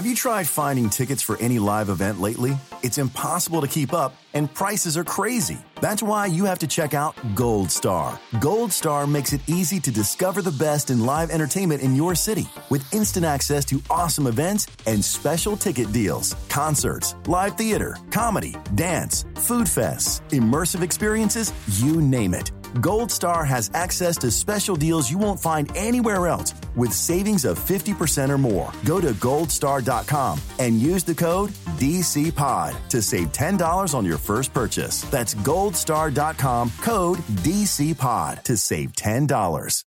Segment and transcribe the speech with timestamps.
[0.00, 2.56] Have you tried finding tickets for any live event lately?
[2.82, 5.58] It's impossible to keep up, and prices are crazy.
[5.82, 8.18] That's why you have to check out Goldstar.
[8.40, 12.48] Gold Star makes it easy to discover the best in live entertainment in your city
[12.70, 19.26] with instant access to awesome events and special ticket deals, concerts, live theater, comedy, dance,
[19.34, 22.52] food fests, immersive experiences, you name it.
[22.74, 28.30] Goldstar has access to special deals you won't find anywhere else with savings of 50%
[28.30, 28.72] or more.
[28.84, 35.02] Go to goldstar.com and use the code DCPOD to save $10 on your first purchase.
[35.10, 39.84] That's goldstar.com code DCPOD to save $10.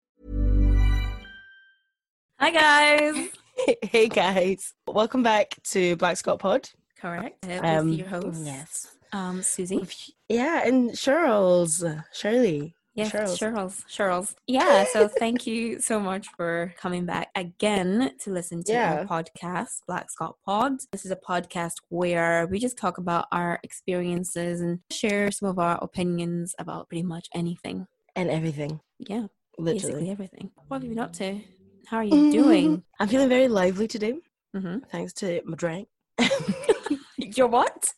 [2.39, 3.30] Hi guys.
[3.84, 6.67] hey guys, welcome back to Black Scott Pod.
[7.00, 7.45] Correct.
[7.63, 8.88] Um, With your host, Yes.
[9.14, 9.88] Um, Susie.
[10.30, 11.84] Yeah, and Cheryl's
[12.14, 12.76] Shirley.
[12.94, 13.38] Yes, Cheryl's.
[13.40, 13.86] Charles.
[13.88, 14.36] Charles.
[14.48, 14.84] Yeah.
[14.92, 19.06] So thank you so much for coming back again to listen to Yeah.
[19.10, 20.74] our podcast, Black Scott Pod.
[20.92, 25.58] This is a podcast where we just talk about our experiences and share some of
[25.58, 27.88] our opinions about pretty much anything.
[28.18, 28.81] and everything.
[29.00, 29.73] Yeah, Literally.
[29.80, 30.52] basically everything.
[30.68, 31.40] What have you been up to?
[31.88, 32.84] How are you doing?
[33.00, 34.16] I'm feeling very lively today,
[34.53, 35.88] hmm thanks to my drink.
[37.18, 37.94] Your what?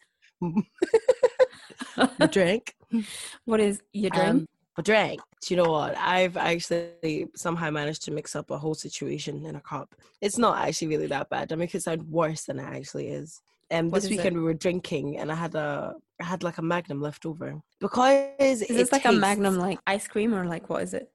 [2.30, 2.76] Drink.
[3.46, 4.30] what is your drink?
[4.30, 4.48] Um,
[4.84, 5.22] drink.
[5.42, 5.98] Do you know what?
[5.98, 9.94] I've actually somehow managed to mix up a whole situation in a cup.
[10.22, 11.52] It's not actually really that bad.
[11.52, 13.42] I make it sound worse than it actually is.
[13.72, 14.18] Um, What this is it?
[14.18, 17.62] weekend we were drinking, and I had a I had like a Magnum left over
[17.80, 21.12] because is it this like a Magnum like ice cream or like what is it?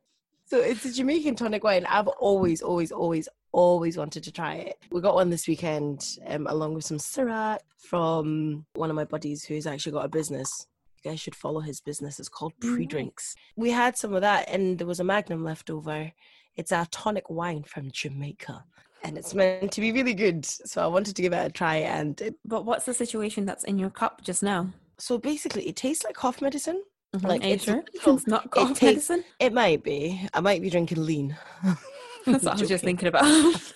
[0.48, 1.84] So it's a Jamaican tonic wine.
[1.84, 4.78] I've always, always, always, always wanted to try it.
[4.90, 9.44] We got one this weekend, um, along with some Syrah from one of my buddies
[9.44, 10.66] who's actually got a business.
[11.04, 12.18] You guys should follow his business.
[12.18, 13.34] It's called Pre Drinks.
[13.56, 16.10] We had some of that, and there was a Magnum left over.
[16.56, 18.64] It's a tonic wine from Jamaica,
[19.04, 20.46] and it's meant to be really good.
[20.46, 23.64] So I wanted to give it a try, and it, But what's the situation that's
[23.64, 24.72] in your cup just now?
[25.00, 26.82] so basically, it tastes like cough medicine.
[27.12, 27.82] Like, Like, Are you it's sure?
[28.06, 29.24] It's not it cough medicine.
[29.40, 30.26] It might be.
[30.34, 31.36] I might be drinking lean.
[32.26, 33.24] That's what I was just thinking about.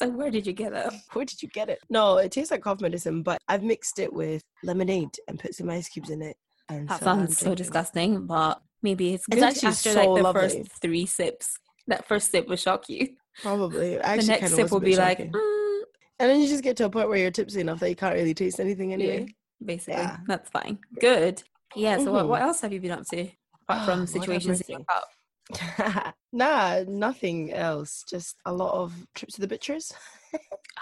[0.00, 0.92] Like, where did you get it?
[1.12, 1.78] Where did you get it?
[1.88, 5.70] No, it tastes like cough medicine, but I've mixed it with lemonade and put some
[5.70, 6.36] ice cubes in it.
[6.68, 10.22] And That so sounds so disgusting, but maybe it's good actually after so like the
[10.24, 10.40] lovely.
[10.40, 11.58] first three sips.
[11.86, 13.10] That first sip will shock you.
[13.42, 13.96] Probably.
[13.96, 15.82] The next sip will be like, mm,
[16.18, 18.14] and then you just get to a point where you're tipsy enough that you can't
[18.14, 19.28] really taste anything anyway.
[19.64, 20.00] basically.
[20.02, 20.16] Yeah.
[20.26, 20.78] That's fine.
[20.98, 21.44] Good.
[21.76, 21.98] Yeah.
[21.98, 22.28] So what, Mhm.
[22.28, 23.28] what else have you been up to
[23.68, 24.86] apart from situations in your mercy.
[24.88, 26.14] cup?
[26.32, 28.04] nah, nothing else.
[28.08, 29.92] Just a lot of trips to the butchers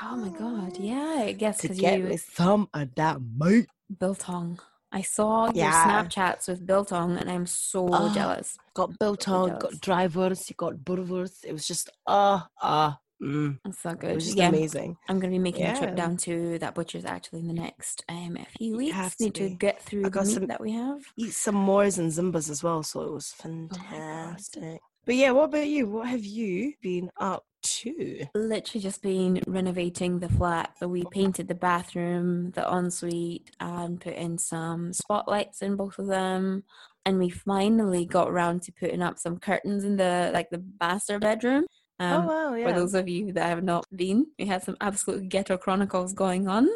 [0.03, 0.77] Oh my god.
[0.81, 1.25] Yeah.
[1.29, 3.69] I guess to get you me some of that meat.
[4.01, 4.59] biltong.
[4.91, 8.57] I saw your Snapchats with biltong, and I'm so Oh, jealous.
[8.75, 9.79] Got biltong, got jealous.
[9.81, 11.43] drivers, you got burgers.
[11.45, 12.99] It was just ah ah.
[13.23, 13.59] Mm.
[13.65, 14.21] It's so good.
[14.21, 14.97] just yeah, amazing.
[15.09, 18.05] I'm going to be making a trip down to that butcher's actually in the next
[18.09, 19.17] um a few weeks.
[19.17, 21.01] to Need to get through I the meat some- that we have.
[21.17, 24.81] eat some Moors and Zimbas as well, so it was Oh fantastic.
[25.07, 25.89] but yeah, what about you?
[25.89, 28.27] What have you been up to?
[28.35, 30.77] Literally just been renovating the flat.
[30.79, 36.07] So we painted the bathroom, the ensuite, and put in some spotlights in both of
[36.07, 36.65] them.
[37.07, 41.19] And we finally got around to putting up some curtains in the like the master
[41.19, 41.65] bedroom.
[42.01, 42.69] Um, oh wow, yeah.
[42.69, 46.49] For those of you that have not been, we had some absolute ghetto chronicles going
[46.49, 46.69] on.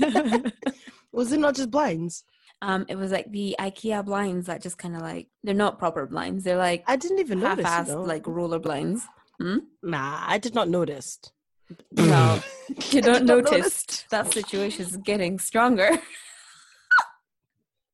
[1.12, 2.24] was it not just blinds?
[2.62, 6.06] Um, it was like the IKEA blinds that just kind of like they're not proper
[6.06, 6.44] blinds.
[6.44, 7.88] They're like I didn't even notice.
[7.88, 8.02] You know?
[8.02, 9.06] like roller blinds.
[9.82, 11.18] nah, I did not notice.
[11.92, 12.42] No,
[12.90, 15.90] you don't notice that situation is getting stronger.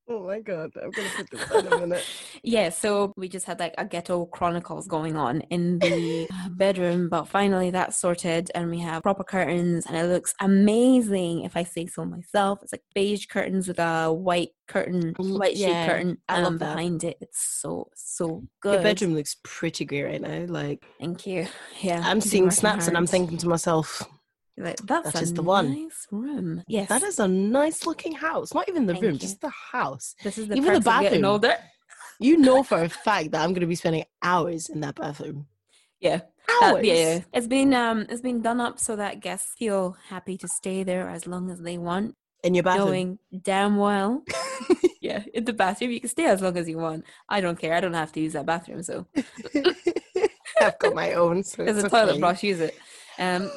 [0.08, 2.06] Oh my god, I'm gonna put this on in a minute.
[2.44, 7.08] yeah, so we just had like a ghetto chronicles going on in the uh, bedroom,
[7.08, 11.42] but finally that's sorted, and we have proper curtains, and it looks amazing.
[11.42, 15.66] If I say so myself, it's like beige curtains with a white curtain, white sheet
[15.68, 17.16] yeah, curtain, I um, behind it.
[17.20, 18.74] It's so so good.
[18.74, 20.44] Your bedroom looks pretty great right now.
[20.46, 21.46] Like Thank you.
[21.80, 24.02] Yeah, I'm seeing snaps and I'm thinking to myself,
[24.58, 25.70] like that's that a is the one.
[25.70, 26.62] nice room.
[26.66, 28.54] Yes, that is a nice looking house.
[28.54, 29.18] Not even the Thank room, you.
[29.18, 30.14] just the house.
[30.24, 31.42] This is the even the bathroom.
[32.18, 35.46] You know for a fact that I'm gonna be spending hours in that bathroom.
[36.00, 36.20] Yeah.
[36.62, 36.76] Hours.
[36.76, 37.20] That- yeah.
[37.34, 41.08] It's been um it's been done up so that guests feel happy to stay there
[41.08, 42.86] as long as they want, In your bathroom.
[42.86, 44.22] knowing damn well.
[45.02, 47.04] yeah, in the bathroom you can stay as long as you want.
[47.28, 47.74] I don't care.
[47.74, 49.06] I don't have to use that bathroom, so
[50.60, 51.42] I've got my own.
[51.44, 52.20] So there's a toilet okay.
[52.20, 52.42] brush.
[52.42, 52.78] Use it.
[53.18, 53.50] Um.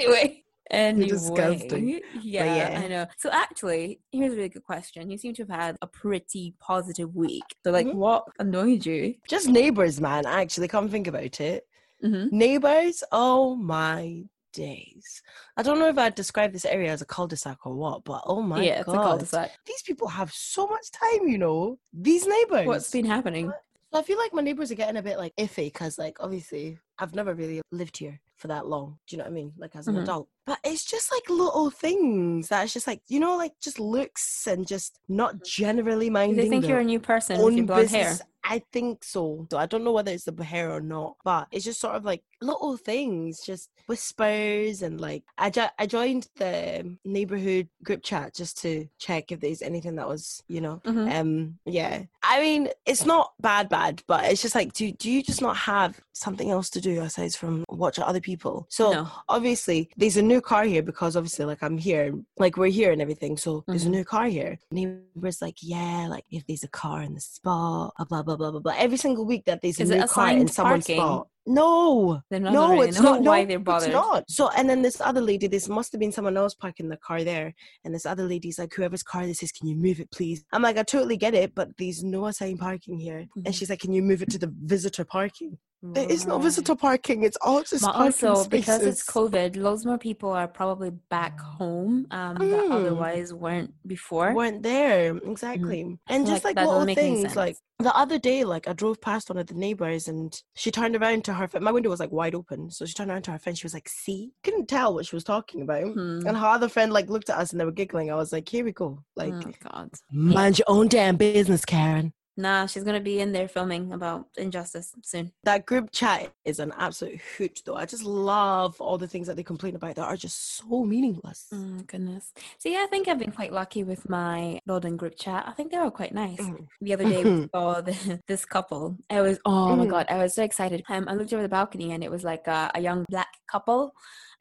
[0.00, 0.42] Anyway.
[0.68, 2.00] Anyway, disgusting.
[2.22, 2.80] Yeah, yeah.
[2.82, 3.06] I know.
[3.18, 5.08] So actually, here's a really good question.
[5.08, 7.44] You seem to have had a pretty positive week.
[7.62, 7.94] So, like, Mhm.
[7.94, 9.14] what annoyed you?
[9.28, 10.26] Just neighbors, man.
[10.26, 11.68] Actually, come think about it.
[12.02, 13.04] hmm Neighbors.
[13.12, 15.22] Oh my days.
[15.56, 18.42] I don't know if I'd describe this area as a cul-de-sac or what, but oh
[18.42, 19.04] my yeah, it's a god.
[19.04, 19.52] cul-de-sac.
[19.66, 21.78] These people have so much time, you know.
[21.92, 22.66] These neighbors.
[22.66, 23.52] What's been happening?
[23.92, 26.78] So I feel like my neighbors are getting a bit like iffy because, like, obviously,
[26.98, 28.98] I've never really lived here for that long.
[29.06, 29.52] Do you know what I mean?
[29.56, 30.02] Like, as an Mhm.
[30.02, 30.28] adult.
[30.44, 34.46] But it's just like little things that it's just like, you know, like just looks
[34.46, 36.36] and just not generally Do minding.
[36.36, 38.18] they think you're a new person with blonde hair?
[38.44, 39.46] I think so.
[39.50, 42.04] So I don't know whether it's the hair or not, but it's just sort of
[42.04, 48.34] like little things, just whispers and like I jo- I joined the neighborhood group chat
[48.34, 51.20] just to check if there's anything that was, you know, Mhm.
[51.20, 52.02] um yeah.
[52.22, 55.56] I mean, it's not bad bad, but it's just like do do you just not
[55.56, 58.66] have something else to do aside from watch other people?
[58.70, 59.08] So No.
[59.28, 63.00] obviously there's a new car here because obviously like I'm here, like we're here and
[63.00, 63.36] everything.
[63.36, 63.92] So there's a Mhm.
[63.92, 64.58] new car here.
[64.70, 68.60] Neighbors like, yeah, like if there's a car in the spot, blah blah blah blah
[68.60, 68.74] blah.
[68.76, 70.96] Every single week that there's a Is new car in someone's parking?
[71.00, 71.28] spot.
[71.46, 73.22] No, They're not no, it's not.
[73.22, 73.92] why they're It's bothered.
[73.92, 74.28] not.
[74.28, 77.22] So and then this other lady, this must have been someone else parking the car
[77.22, 77.54] there,
[77.84, 80.44] and this other lady's like, whoever's car this is, can you move it, please?
[80.52, 83.26] I'm like, I totally get it, but there's no assigned parking here.
[83.36, 83.46] Mhm.
[83.46, 85.58] And she's like, can you move it to the visitor parking?
[85.82, 86.44] There is no Right.
[86.44, 87.22] visitor parking.
[87.22, 89.04] It's all just But parking also because it's.
[89.04, 92.72] COVID, loads more people are probably back home um, that Mm.
[92.72, 94.34] otherwise weren't before.
[94.34, 96.26] weren't there exactly and Mm-hmm.
[96.26, 99.46] So, just like, little things like the other day like i drove past one of
[99.48, 102.70] the neighbors and she turned around to her friend my window was like wide open
[102.70, 105.14] so she turned around to her friend she was like see couldn't tell what she
[105.14, 106.26] was talking about Hmm.
[106.26, 108.48] and her other friend like looked at us and they were giggling i was like
[108.48, 109.90] here we go like oh God.
[110.10, 114.92] mind your own damn business karen Nah, she's gonna be in there filming about injustice
[115.02, 115.32] soon.
[115.44, 119.36] that group chat is an absolute hoot though i just love all the things that
[119.36, 122.32] they complain about that are just so meaningless Oh goodness.
[122.58, 125.44] So yeah, I think I've been quite lucky with my building group chat.
[125.46, 126.40] I think they're all quite nice.
[126.40, 126.66] Mm.
[126.80, 128.96] The other day we saw the, this couple.
[129.10, 129.90] I was oh my Mhm.
[129.90, 130.82] god, I was so excited.
[130.88, 133.92] Um, I looked over the balcony and it was like a, a young black couple.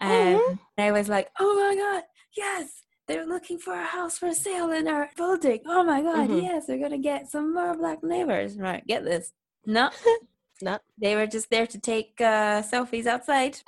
[0.02, 0.60] Um, Mhm.
[0.78, 2.04] and I was like, oh my god,
[2.36, 2.85] yes.
[3.08, 5.60] They're looking for a house for sale in our building.
[5.68, 6.42] Oh my god, Mhm.
[6.42, 8.58] yes, they're gonna get some more black neighbors.
[8.58, 9.32] Right, get this.
[9.66, 9.90] No,
[10.62, 10.80] Nah.
[10.98, 13.60] they were just there to take uh, selfies outside.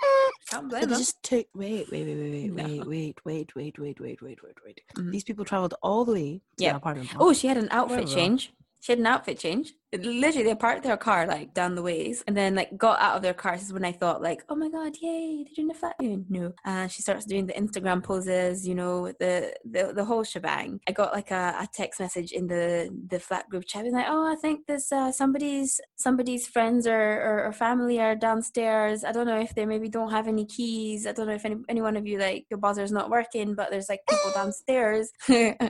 [0.50, 0.98] Can't blame them.
[0.98, 2.64] just took wait, wait, wait, wait, No.
[2.64, 4.82] wait, wait, wait, wait, wait, wait, wait, wait, wait.
[4.96, 5.12] Mhm.
[5.12, 6.72] These people traveled all the way to Yeah.
[6.72, 7.10] the apartment.
[7.20, 8.54] Oh, she had an outfit change.
[8.80, 9.74] She had an outfit change.
[9.92, 13.16] It- Literally, they parked their car like down the ways, and then like got out
[13.16, 13.54] of their car.
[13.56, 15.44] This is when I thought like, oh my god, yay!
[15.46, 16.26] They're doing the flat view.
[16.30, 18.68] No, and she starts doing the Instagram poses.
[18.68, 20.82] You know, the the, the whole shebang.
[20.88, 24.08] I got like a, a text message in the the flat group chat, being like,
[24.10, 29.06] oh, I think this uh, somebody's somebody's friends or, or or family are downstairs.
[29.06, 31.08] I don't know if they maybe don't have any keys.
[31.08, 33.70] I don't know if any any one of you like your buzzer's not working, but
[33.72, 35.12] there's like people downstairs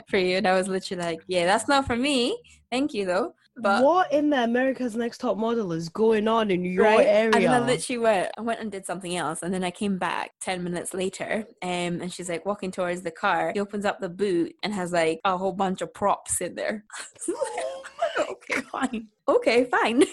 [0.10, 0.38] for you.
[0.38, 2.36] And I was literally like, yeah, that's not for me.
[2.72, 3.36] Thank you though.
[3.60, 7.06] But what in the America's Next Top Model is going on in your right?
[7.06, 7.32] area?
[7.34, 9.98] And then I literally went, I went and did something else, and then I came
[9.98, 13.52] back ten minutes later, um, and she's like walking towards the car.
[13.54, 16.86] He opens up the boot and has like a whole bunch of props in there.
[18.20, 19.08] okay, fine.
[19.28, 20.04] Okay, fine.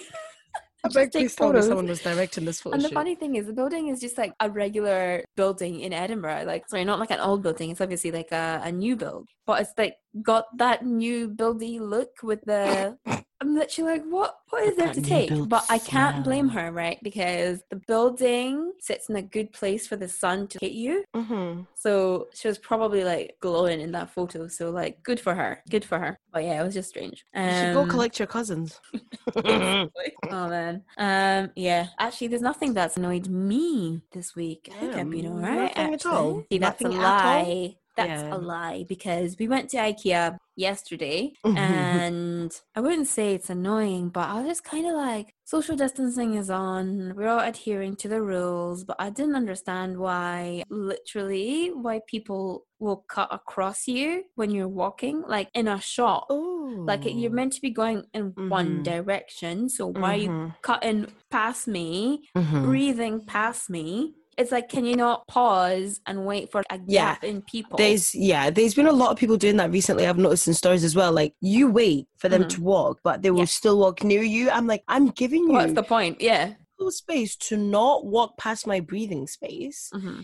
[0.83, 1.65] I beg take photos.
[1.65, 4.33] someone was directing this photo And the funny thing is, the building is just like
[4.39, 6.43] a regular building in Edinburgh.
[6.45, 7.71] Like, sorry, not like an old building.
[7.71, 12.11] It's obviously like a, a new build, but it's like got that new buildy look
[12.21, 12.97] with the.
[13.45, 14.39] I'm literally like, what?
[14.49, 15.31] What is there to take?
[15.47, 16.97] But I can't blame her, right?
[17.03, 21.03] Because the building sits in a good place for the sun to hit you.
[21.13, 24.47] hmm So she was probably like glowing in that photo.
[24.47, 25.61] So like, good for her.
[25.69, 26.17] Good for her.
[26.33, 27.23] But yeah, it was just strange.
[27.35, 28.79] You should go Um, collect your cousins.
[29.35, 29.89] oh
[30.31, 30.83] man.
[30.97, 31.87] Um yeah.
[31.99, 34.69] Actually there's nothing that's annoyed me this week.
[34.71, 35.77] I think I've been Damn, alright.
[35.77, 36.43] nothing at all?
[36.51, 37.45] See that's Nothing a at all?
[37.45, 37.75] lie.
[37.95, 38.35] That's Yeah.
[38.35, 44.27] a lie because we went to IKEA yesterday and I wouldn't say it's annoying, but
[44.29, 47.13] I was just kind of like social distancing is on.
[47.15, 53.05] We're all adhering to the rules, but I didn't understand why literally why people will
[53.07, 56.27] cut across you when you're walking like in a shop.
[56.29, 58.83] oh, Like you're meant to be going in one Mhm.
[58.83, 62.63] direction, so why are you cutting past me, Mhm.
[62.63, 64.15] breathing past me?
[64.37, 67.13] It's like, can you not pause and wait for a Yeah.
[67.13, 67.77] gap in people?
[67.77, 70.05] There's yeah, there's been a lot of people doing that recently.
[70.05, 71.11] I've noticed in stores as well.
[71.11, 72.49] Like you wait for them Mhm.
[72.49, 73.45] to walk, but they will Yeah.
[73.45, 74.49] still walk near you.
[74.49, 76.21] I'm like, I'm giving you What's the point?
[76.21, 76.55] Yeah.
[76.89, 79.89] space to not walk past my breathing space.
[79.93, 80.21] hmm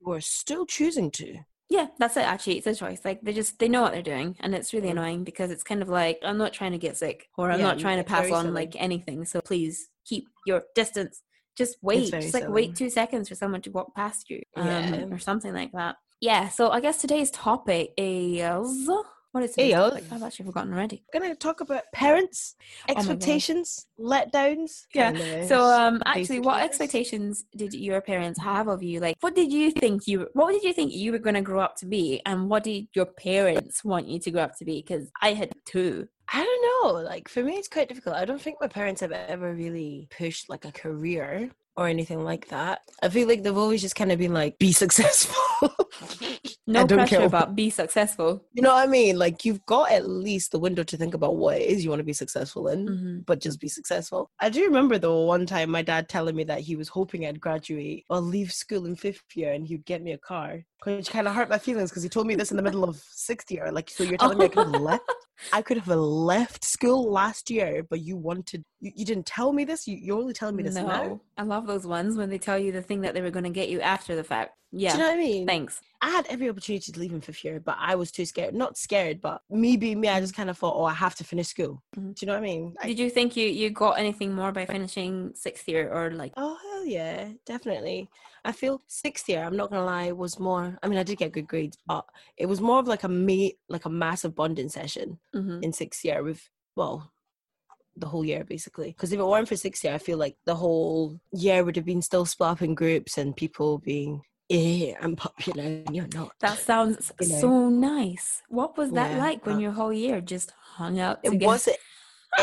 [0.00, 1.40] We're still choosing to.
[1.68, 2.20] Yeah, that's it.
[2.22, 3.00] Actually, it's a choice.
[3.04, 4.92] Like they just they know what they're doing, and it's really Mm.
[4.92, 7.66] annoying because it's kind of like I'm not trying to get sick or I'm Yeah,
[7.66, 8.54] not trying to pass on silly.
[8.54, 9.24] like anything.
[9.26, 11.20] So please keep your distance.
[11.58, 12.10] Just wait.
[12.12, 15.06] Just like wait two seconds for someone to walk past you, um, Yeah.
[15.10, 15.96] or something like that.
[16.20, 16.48] Yeah.
[16.48, 18.88] So I guess today's topic is
[19.32, 20.04] What is today's topic?
[20.10, 21.04] I've actually forgotten already.
[21.12, 22.56] We're gonna talk about parents,
[22.88, 24.86] Oh expectations, letdowns.
[24.94, 25.12] Yeah,
[25.46, 29.00] So, um, actually, what expectations did your parents have of you?
[29.00, 30.28] Like, what did you think you?
[30.32, 32.86] What did you think you were going to grow up to be, and what did
[32.94, 34.76] your parents want you to grow up to be?
[34.80, 36.08] Because I had two.
[36.32, 36.67] I don't know.
[36.84, 38.16] Like for me, it's quite difficult.
[38.16, 42.48] I don't think my parents have ever really pushed like a career or anything like
[42.48, 42.80] that.
[43.02, 45.34] I feel like they've always just kind of been like, be successful.
[46.70, 48.44] No don't pressure care about be successful.
[48.52, 49.18] you know what I mean?
[49.18, 52.00] Like you've got at least the window to think about what it is you want
[52.00, 52.86] to be successful in.
[52.86, 53.24] Mhm.
[53.26, 54.30] But just be successful.
[54.38, 57.40] I do remember though one time my dad telling me that he was hoping I'd
[57.40, 61.26] graduate or leave school in fifth year and he'd get me a car, which kind
[61.28, 63.70] of hurt my feelings because he told me this in the middle of sixth year.
[63.72, 65.04] Like, so you're telling me I could have left?
[65.52, 69.64] I could have left school last year, but you wanted, you, you didn't tell me
[69.64, 69.86] this.
[69.86, 71.20] You, you're only telling me this now.
[71.36, 73.50] I love those ones when they tell you the thing that they were going to
[73.50, 74.52] get you after the fact.
[74.70, 75.46] Yeah, Do you know what I mean?
[75.46, 75.80] thanks.
[76.02, 78.54] I had every opportunity to leave in fifth year, but I was too scared.
[78.54, 81.24] Not scared, but me being me, I just kind of thought, oh, I have to
[81.24, 81.82] finish school.
[81.96, 82.14] Mhm.
[82.14, 82.74] Do you know what I mean?
[82.82, 86.34] I, Did you think you you got anything more by finishing sixth year or like?
[86.36, 86.58] oh
[86.88, 88.08] yeah, definitely.
[88.44, 89.42] I feel sixth year.
[89.44, 90.78] I'm not gonna lie, was more.
[90.82, 92.04] I mean, I did get good grades, but
[92.36, 95.62] it was more of like a mate, like a massive bonding session Mhm.
[95.62, 97.12] in sixth year with well.
[97.96, 100.54] The whole year, basically, because if it weren't for sixth year, I feel like the
[100.54, 105.16] whole year would have been still split up in groups and people being, "Eh, I'm
[105.16, 107.40] popular and you're not." That sounds you know.
[107.40, 108.42] so nice.
[108.48, 111.78] What was that Yeah, like when your whole year just hung out it wasn't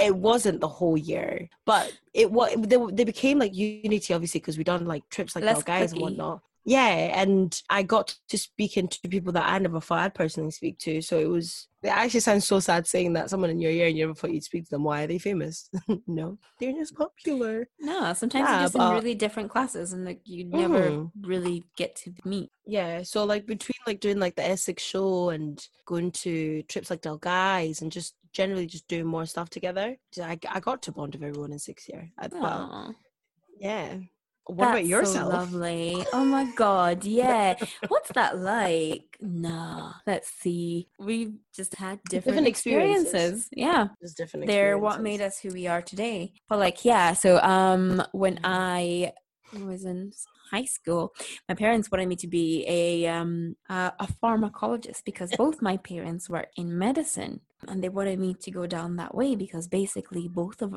[0.02, 4.58] it wasn't the whole year but it was they, they became like unity obviously because
[4.58, 6.42] we done like trips like Less our guys and whatnot.
[6.66, 6.88] Yeah
[7.22, 11.02] and i got to speaking to people that i never thought i'd personally speak to
[11.02, 13.96] so it was it actually sounds so sad saying that someone in your year and
[13.96, 14.84] you never thought you'd speak to them.
[14.84, 15.70] Why are they famous?
[16.08, 17.68] No they're just popular.
[17.80, 21.12] No, sometimes Yeah, you're just in really different classes and like you never Mhm.
[21.22, 22.50] really get to meet.
[22.66, 27.04] yeah so like between like doing like the essex show and going to trips like
[27.04, 29.88] Dalguise and just generally just doing more stuff together
[30.22, 32.96] I, I got to bond with everyone in sixth year I, well,
[33.60, 33.98] Yeah.
[34.48, 35.34] What that's about so yourself?
[35.34, 36.06] lovely.
[36.14, 37.56] Oh my god, yeah.
[37.88, 39.18] What's that like?
[39.20, 39.94] Nah.
[40.06, 40.88] Let's see.
[41.00, 43.06] We've just had different, Different experiences.
[43.08, 43.50] experiences.
[43.54, 43.88] Yeah.
[44.04, 44.46] Just different.
[44.46, 46.34] they're what made us who we are today.
[46.48, 47.14] But like, yeah.
[47.14, 49.14] So, um, when I
[49.64, 50.12] was in
[50.52, 51.14] high school,
[51.50, 56.46] my parents wanted me to be a um a pharmacologist because both my parents were
[56.56, 60.76] in medicine, and they wanted me to go down that way because basically both of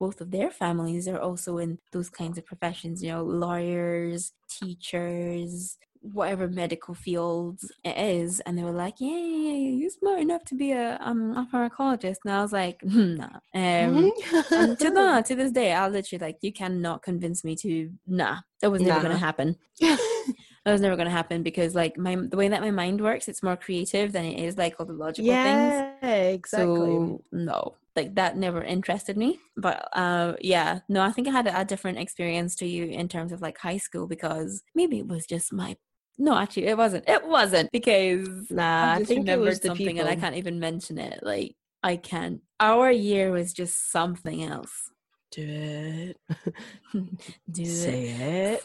[0.00, 3.02] both of their families are also in those kinds of professions.
[3.02, 5.78] You know, lawyers, teachers.
[6.12, 10.44] Whatever medical fields it is, and they were like, "Yeah, yeah, yeah, you're smart enough
[10.46, 14.12] to be a um a pharmacologist." And I was like, hmm, "Nah." Um,
[14.54, 18.40] and to the to this day, I literally like you cannot convince me to nah.
[18.60, 19.00] That was never Nah.
[19.00, 19.56] gonna happen.
[20.64, 23.42] That was never gonna happen because like my the way that my mind works, it's
[23.42, 25.36] more creative than it is like all the logical things.
[25.36, 26.66] yeah, exactly.
[26.66, 29.38] So no, like that never interested me.
[29.56, 33.32] But uh, yeah, no, I think I had a, different experience to you in terms
[33.32, 35.76] of like high school because maybe it was just my.
[36.16, 37.08] No, actually, it wasn't.
[37.08, 40.98] It wasn't because nah, I I think it was something and I can't even mention
[40.98, 41.20] it.
[41.22, 42.40] Like I can't.
[42.60, 44.90] Our year was just something else.
[45.34, 46.16] Do it.
[47.50, 47.64] Do.
[47.64, 48.04] Say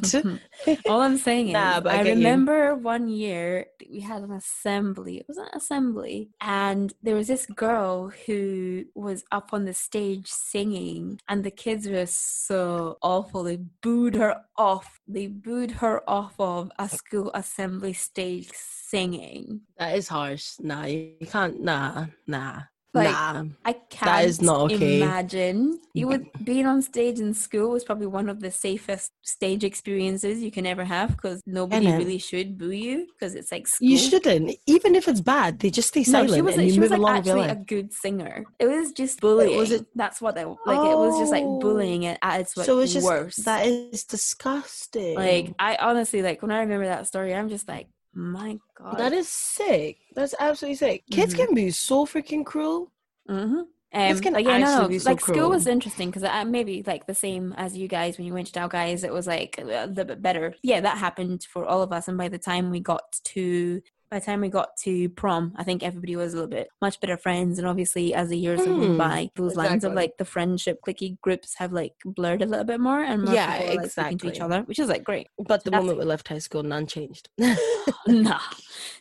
[0.68, 0.80] it.
[0.88, 2.30] All I'm saying Nah, is, but I I, get you.
[2.30, 5.18] remember one year we had an assembly.
[5.18, 10.28] It was an assembly, and there was this girl who was up on the stage
[10.28, 13.44] singing, and the kids were so awful.
[13.44, 15.00] They booed her off.
[15.08, 19.62] They booed her off of a school assembly stage singing.
[19.78, 20.54] that is harsh.
[20.60, 21.62] Nah, you can't.
[21.62, 22.62] Nah, nah,
[22.94, 23.44] Like, nah.
[23.66, 25.02] I can't is not okay.
[25.02, 25.80] imagine.
[25.94, 30.42] You would being on stage in school was probably one of the safest stage experiences
[30.42, 31.98] you can ever have because nobody Innit?
[32.00, 33.88] really should boo you because it's like school.
[33.88, 34.56] You shouldn't.
[34.66, 36.90] Even if it's bad, they just stay No, silent she was and you she was
[36.90, 38.46] move like along with your actually a good singer.
[38.58, 39.58] It was just bullying.
[39.58, 40.58] was it- That's what they like.
[40.66, 41.60] It was just like Oh.
[41.60, 43.46] bullying it at its like, so it's just worst.
[43.46, 45.16] that is disgusting.
[45.16, 49.14] like I honestly like when I remember that story, I'm just like, my god, that
[49.14, 49.98] is sick.
[50.16, 51.04] That's absolutely sick.
[51.12, 51.38] Kids Mhm.
[51.38, 52.92] can be so freaking cruel.
[53.30, 53.62] Mm-hmm.
[53.92, 57.08] Um, can like, yeah, no, no, so like school was interesting because uh, maybe like
[57.08, 60.06] the same as you guys when you went to Dalguise, it was like a little
[60.06, 60.54] bit better.
[60.62, 64.20] Yeah, that happened for all of us, and by the time we got to by
[64.20, 67.16] the time we got to prom, I think everybody was a little bit much better
[67.18, 67.60] friends.
[67.60, 70.80] And obviously, as the years have gone Mm, by, those lines of like the friendship
[70.86, 74.18] clicky groups have like blurred a little bit more, and more Yeah, people like, speaking
[74.20, 75.28] to each other, which is like great.
[75.38, 77.30] But the That's- moment we left high school, none changed.
[78.08, 78.40] nah,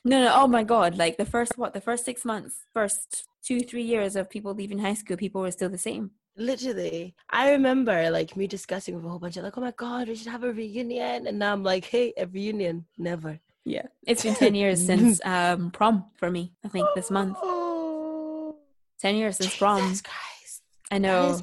[0.04, 0.32] no, no.
[0.34, 0.96] Oh my god!
[0.96, 1.72] Like the first what?
[1.74, 5.50] The first six months, first two, three years of people leaving high school, people were
[5.50, 6.10] still the same.
[6.36, 10.08] Literally, I remember like me discussing with a whole bunch of like, oh my god,
[10.08, 13.40] we should have a reunion, and now I'm like, hey, a reunion, never.
[13.68, 16.52] Yeah, it's been ten years since um prom for me.
[16.64, 17.36] I think this month.
[17.42, 18.56] Oh,
[19.00, 19.80] 10 years since prom.
[19.82, 20.62] Jesus Christ.
[20.90, 21.40] I know.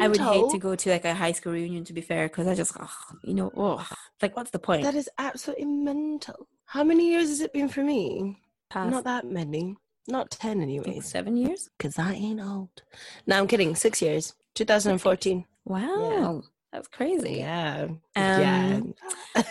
[0.00, 2.46] I would hate to go to like a high school reunion to be fair, because
[2.46, 2.88] I just, ugh,
[3.22, 3.86] you know, oh,
[4.22, 4.82] like what's the point?
[4.82, 6.48] That is absolutely mental.
[6.64, 8.38] How many years has it been for me?
[8.70, 9.76] Past Not that many.
[10.08, 11.00] Not 10 anyway.
[11.00, 11.68] seven years.
[11.76, 12.82] Because I ain't old.
[13.26, 13.74] No, I'm kidding.
[13.74, 14.34] Six years.
[14.54, 15.44] 2014.
[15.64, 16.42] Wow,
[16.72, 17.34] that's crazy.
[17.38, 17.88] Yeah.
[18.16, 18.80] Um, yeah.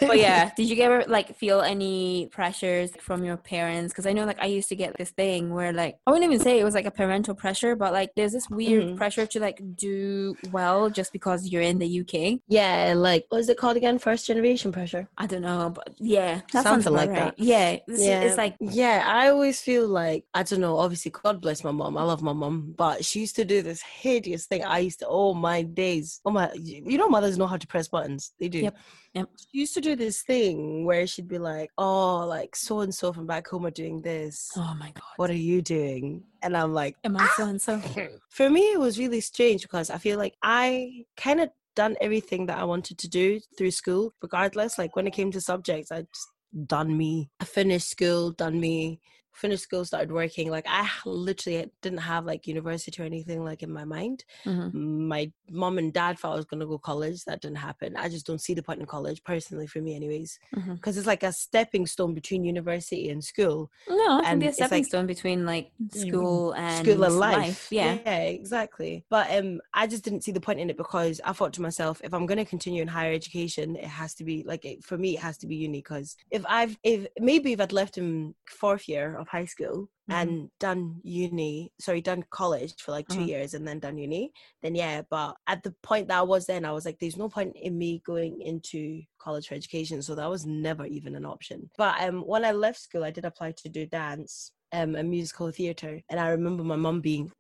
[0.02, 3.94] but yeah, did you ever like feel any pressures from your parents?
[3.94, 6.44] Because I know like I used to get this thing where like I wouldn't even
[6.44, 8.98] say it was like a parental pressure, but like there's this weird Mhm.
[8.98, 12.40] pressure to like do well just because you're in the UK.
[12.48, 14.00] Yeah, like, what is it called again?
[14.00, 15.08] First generation pressure.
[15.18, 17.36] I don't know, but yeah, that Something like right.
[17.38, 17.40] that.
[17.40, 18.22] Yeah, it's, yeah.
[18.22, 21.98] it's like yeah, I always feel like, I don't know, obviously, God bless my mom.
[21.98, 24.64] I love my mom, but she used to do this hideous thing.
[24.64, 26.20] I used to, oh my days.
[26.26, 28.34] Oh my, you know, mothers know how to press buttons.
[28.40, 28.64] They do.
[28.64, 28.78] Yep,
[29.14, 29.30] yep.
[29.40, 33.14] She used to do this thing where she'd be like, oh, like so and so
[33.14, 34.52] from back home are doing this.
[34.56, 36.24] oh my god, What are you doing?
[36.42, 37.82] And I'm like, am I so and so?
[38.30, 42.46] for me, it was really strange because I feel like I kind of done everything
[42.46, 44.78] that I wanted to do through school, regardless.
[44.78, 46.30] Like when it came to subjects, I just
[46.68, 47.30] done me.
[47.40, 49.02] I finished school, done me.
[49.36, 50.50] Finished school, started working.
[50.50, 54.24] Like I literally didn't have like university or anything like in my mind.
[54.46, 54.74] Mhm.
[54.74, 57.24] My mom and dad thought I was gonna go college.
[57.26, 57.96] That didn't happen.
[57.98, 60.40] I just don't see the point in college personally for me, anyways,
[60.74, 63.70] because it's like a stepping stone between university and school.
[63.90, 67.20] No, it can be a stepping like- stone between like Mm, school and school and
[67.20, 67.68] life.
[67.72, 67.98] Yeah.
[68.06, 69.04] yeah, exactly.
[69.10, 72.00] But um, I just didn't see the point in it because I thought to myself,
[72.04, 74.98] if I'm going to continue in higher education, it has to be like it, for
[74.98, 75.80] me, it has to be uni.
[75.80, 79.90] Because if I've, if maybe if I'd left in fourth year of high school.
[80.10, 80.16] Mhm.
[80.22, 83.28] And done uni, sorry, done college for like 2 Mhm.
[83.28, 85.02] years and then done uni, then yeah.
[85.10, 87.78] But at the point that I was then, I was like, there's no point in
[87.78, 90.02] me going into college for education.
[90.02, 91.70] So that was never even an option.
[91.78, 95.52] But um, when I left school, I did apply to do dance um, and musical
[95.52, 96.02] theatre.
[96.10, 97.32] And I remember my mum being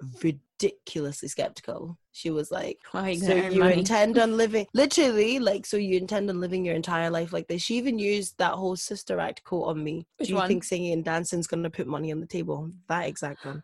[0.61, 1.97] ridiculously skeptical.
[2.11, 3.79] She was like, you so you money.
[3.79, 7.61] intend on living literally like so you intend on living your entire life like this
[7.61, 10.47] she even used that whole sister act quote on me Which do you one?
[10.47, 13.61] think singing and dancing's gonna put money on the table that exact one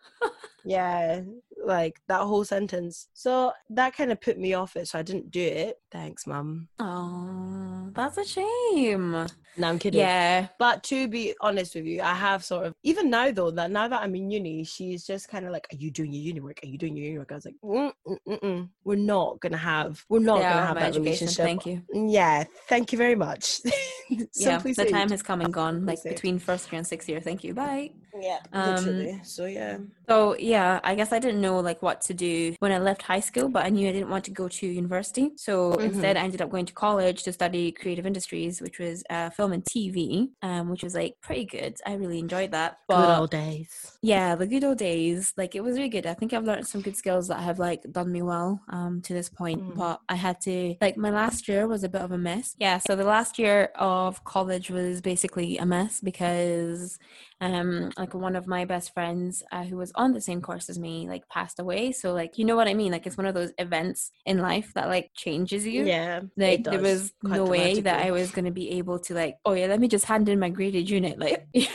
[0.63, 1.21] yeah
[1.65, 5.31] like that whole sentence so that kind of put me off it so i didn't
[5.31, 9.25] do it thanks mum Oh, that's a shame.
[9.57, 10.47] No i'm kidding Yeah.
[10.59, 13.87] but to be honest with you, I have sort of even now though that now
[13.87, 16.59] that I'm in uni, she's just kind of like, "Are you doing your uni work?
[16.63, 18.69] Are you doing your uni work?" I was like, mm, mm, mm, mm.
[18.85, 21.81] "We're not gonna have, we're not Yeah, gonna have that education, relationship." Thank you.
[22.19, 23.61] Yeah, thank you very much.
[24.35, 25.85] yeah, the time has come and gone.
[25.85, 27.19] Like between first year and sixth year.
[27.21, 27.53] Thank you.
[27.53, 27.91] Bye.
[28.19, 29.21] Yeah, Um, literally.
[29.23, 29.77] So yeah,
[30.09, 33.21] So yeah, I guess I didn't know like what to do when I left high
[33.21, 35.31] school, but I knew I didn't want to go to university.
[35.37, 39.29] So instead, I ended up going to college to study creative industries, which was uh,
[39.41, 41.75] film and TV, um, which was like pretty good.
[41.83, 42.77] I really enjoyed that.
[42.87, 43.97] good old days.
[44.03, 45.33] yeah, the good old days.
[45.35, 46.05] Like it was really good.
[46.05, 49.13] I think I've learned some good skills that have like done me well um to
[49.13, 49.61] this point.
[49.63, 49.75] Mm.
[49.75, 52.55] But I had to like my last year was a bit of a mess.
[52.59, 56.99] Yeah, so the last year of college was basically a mess because
[57.41, 60.77] um like one of my best friends uh, who was on the same course as
[60.79, 61.91] me like passed away.
[61.91, 62.91] So like you know what I mean?
[62.91, 66.79] Like it's one of those events in life that like changes you Yeah, like there
[66.79, 69.79] was no way that I was going to be able to like oh yeah let
[69.79, 71.65] me just hand in my graded unit like you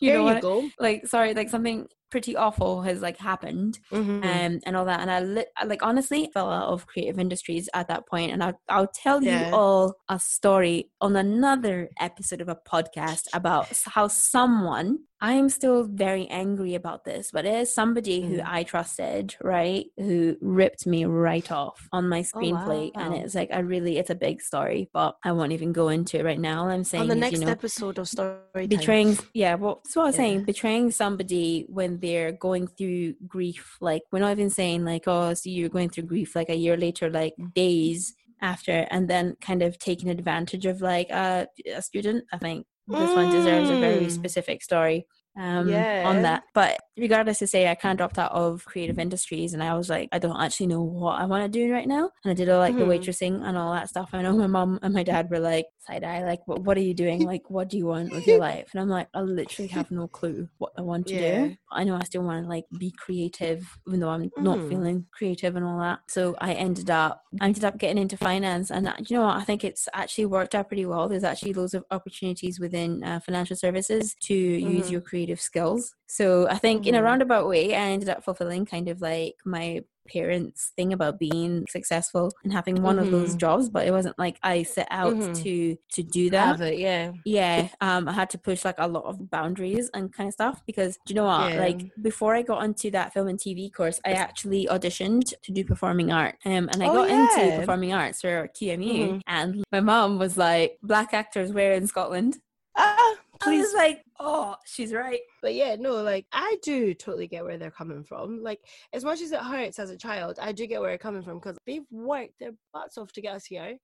[0.00, 0.68] Here know you what go.
[0.78, 4.22] like sorry like something pretty awful has like happened Mhm.
[4.24, 7.68] um and all that and I li- I, like honestly fell out of creative industries
[7.74, 9.48] at that point and I'll, I'll tell Yeah.
[9.48, 15.84] you all a story on another episode of a podcast about how someone I'm still
[15.84, 18.44] very angry about this but it is somebody who Mm.
[18.46, 23.20] I trusted right who ripped me right off on my screenplay and wow.
[23.20, 26.24] it's like I really it's a big story but I won't even go into it
[26.24, 28.68] right now I'm saying On the is, next you know episode of Story Time.
[28.68, 30.18] betraying yeah well that's what i was Yeah.
[30.22, 35.32] saying betraying somebody when they're going through grief like we're not even saying like oh
[35.34, 39.62] so you're going through grief like a year later like days after and then kind
[39.62, 44.06] of taking advantage of like uh, a student i think this one deserves a very
[44.06, 44.10] Mm.
[44.10, 46.08] specific story um Yeah.
[46.08, 49.62] on that but regardless to say i kind of dropped out of creative industries and
[49.62, 52.30] i was like i don't actually know what i want to do right now and
[52.30, 52.88] i did all like the Mhm.
[52.98, 56.02] waitressing and all that stuff i know my mom and my dad were like side
[56.04, 58.68] eye like what, what are you doing like what do you want with your life
[58.72, 61.48] and i'm like i literally have no clue what i want to Yeah.
[61.48, 64.68] do i know i still want to like be creative even though i'm not Mhm.
[64.70, 68.70] feeling creative and all that so i ended up i ended up getting into finance
[68.70, 71.52] and uh, you know what i think it's actually worked out pretty well there's actually
[71.52, 74.90] loads of opportunities within uh, financial services to use Mhm.
[74.92, 77.04] your creative skills so i think in a Mhm.
[77.04, 82.30] roundabout way i ended up fulfilling kind of like my parents' thing about being successful
[82.44, 83.40] and having one of those Mhm.
[83.40, 85.42] jobs, but it wasn't like I set out Mhm.
[85.42, 86.60] to to do that.
[86.60, 87.10] It, yeah.
[87.24, 90.62] Yeah, um, I had to push like a lot of boundaries and kind of stuff
[90.64, 91.50] because do you know what?
[91.54, 91.58] Yeah.
[91.60, 95.64] Like before I got onto that film and TV course, I actually auditioned to do
[95.64, 99.20] performing art, um, and I Oh, got into performing arts for QMU, Mhm.
[99.26, 102.38] and my mom was like, "Black actors where in Scotland?"
[102.76, 103.74] Ah, please.
[103.74, 108.04] like, "Oh, she's right." But yeah, no, like I do totally get where they're coming
[108.04, 108.42] from.
[108.42, 108.60] Like
[108.92, 111.38] as much as it hurts as a child, I do get where they're coming from
[111.38, 113.76] because they've worked their butts off to get us here,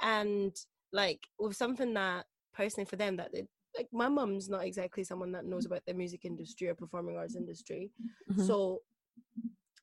[0.00, 0.54] and
[0.92, 3.44] like with something that personally for them that they
[3.76, 7.36] like my mum's not exactly someone that knows about the music industry or performing arts
[7.36, 7.90] industry.
[8.30, 8.46] Mhm.
[8.46, 8.82] So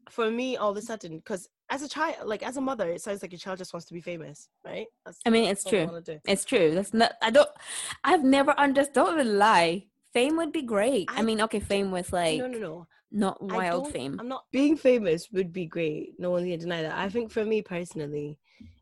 [0.10, 3.02] for me, all of a sudden, because as a child, like as a mother, it
[3.02, 4.88] sounds like your child just wants to be famous, right?
[5.06, 6.22] That's, I mean, it's that's all they true.
[6.26, 6.76] It's true.
[6.76, 7.14] That's not.
[7.22, 7.50] I don't.
[8.04, 8.94] I've never understood.
[8.96, 9.86] Don't even lie.
[10.14, 11.10] Fame would be great.
[11.10, 12.88] I, I mean, okay, fame was like no, no, no.
[13.12, 14.18] not wild fame.
[14.20, 16.14] I'm not being famous would be great.
[16.18, 16.98] No one can deny that.
[16.98, 18.38] I think for me personally,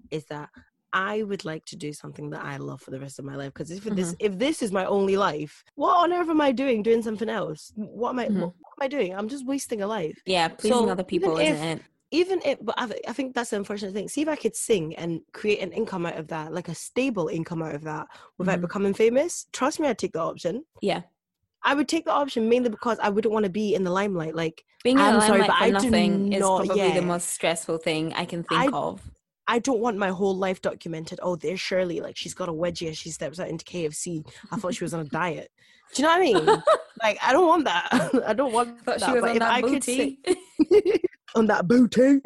[0.10, 0.50] is that
[0.94, 3.54] I would like to do something that I love for the rest of my life.
[3.54, 4.26] Because if this Mm-hmm.
[4.26, 7.74] if this is my only life, what on earth am I doing doing something else?
[7.76, 8.40] What am I Mhm.
[8.40, 9.16] what, am I doing?
[9.16, 10.18] I'm just wasting a life.
[10.26, 11.82] Yeah, pleasing So other people, if- isn't it?
[12.12, 14.08] Even if, but I, I think that's the unfortunate thing.
[14.08, 17.28] See if I could sing and create an income out of that, like a stable
[17.28, 18.62] income out of that, without Mhm.
[18.62, 19.48] becoming famous.
[19.52, 20.64] Trust me, I'd take the option.
[20.82, 21.02] Yeah.
[21.64, 24.36] I would take the option mainly because I wouldn't want to be in the limelight.
[24.36, 26.78] Like Being in I'm the sorry, limelight but for I do nothing is not- probably
[26.88, 26.94] yeah.
[26.96, 29.02] the most stressful thing I can think I- of.
[29.50, 31.20] I don't want my whole life documented.
[31.22, 32.00] Oh, there's Shirley.
[32.00, 34.26] Like she's got a wedgie as she steps out into KFC.
[34.52, 35.52] I thought she was on a diet.
[35.94, 36.64] Do you know what I mean?
[37.04, 38.12] like I don't want that.
[38.28, 39.02] I don't want that.
[39.02, 40.20] she was but on if that I could booty.
[40.26, 41.02] sit
[41.36, 42.22] on that booty.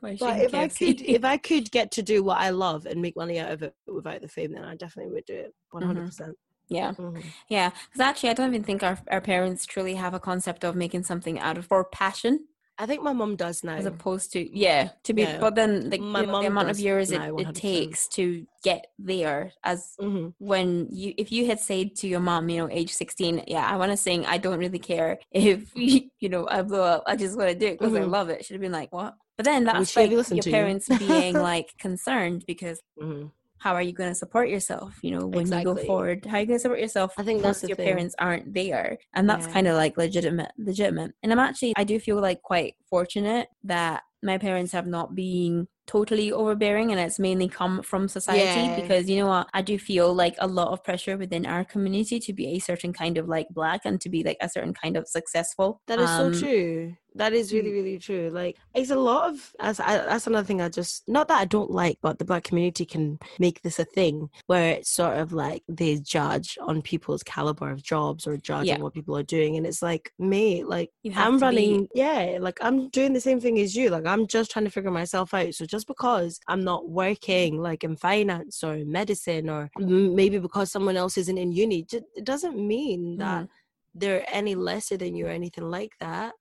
[0.00, 2.50] Why is she But if I could, if I could get to do what I
[2.50, 5.34] love and make money out of it without the fame, then I definitely would do
[5.34, 5.54] it.
[5.70, 6.36] One hundred percent.
[6.68, 7.22] yeah, Mhm.
[7.48, 7.70] yeah.
[7.70, 11.04] Because actually, I don't even think our our parents truly have a concept of making
[11.04, 12.46] something out of for passion,
[12.78, 13.76] I think my mom does now.
[13.76, 15.22] as opposed to yeah to be.
[15.22, 15.38] Yeah.
[15.40, 18.86] But then like My you know, the amount of years it, it takes to get
[18.98, 20.34] there as Mhm.
[20.38, 23.76] when you if you had said to your mom you know age 16 yeah i
[23.76, 25.70] want to sing i don't really care if
[26.22, 28.10] you know i blow up i just want to do it because i Mhm.
[28.10, 30.52] love it she'd have been like what but then that's like your to you?
[30.52, 33.30] parents being like concerned because Mhm.
[33.58, 36.40] How are you going to support yourself you know when you go forward how are
[36.40, 37.86] you going to support yourself I think that's your thing.
[37.86, 39.52] parents aren't there and that's Yeah.
[39.54, 44.02] kind of like legitimate legitimate and i'm actually i do feel like quite fortunate that
[44.22, 48.74] my parents have not been totally overbearing and it's mainly come from society Yeah.
[48.74, 52.18] because you know what i do feel like a lot of pressure within our community
[52.20, 54.96] to be a certain kind of like black and to be like a certain kind
[54.96, 56.96] of successful That is Um, so true.
[57.16, 58.30] That is really, really true.
[58.32, 61.44] Like, it's a lot of as I, that's another thing I just not that I
[61.46, 65.32] don't like, but the black community can make this a thing where it's sort of
[65.32, 68.74] like they judge on people's caliber of jobs or judge Yeah.
[68.76, 72.38] on what people are doing, and it's like, mate, like I'm to be- running, yeah,
[72.40, 73.88] like I'm doing the same thing as you.
[73.90, 75.54] Like I'm just trying to figure myself out.
[75.54, 80.70] So just because I'm not working like in finance or medicine, or m- maybe because
[80.70, 83.48] someone else isn't in uni, it doesn't mean that Mhm.
[83.94, 86.34] they're any lesser than you or anything like that.